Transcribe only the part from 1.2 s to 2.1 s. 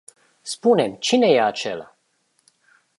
e acela?